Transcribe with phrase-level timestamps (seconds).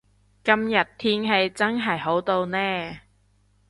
[0.43, 2.57] 今日天氣真係好到呢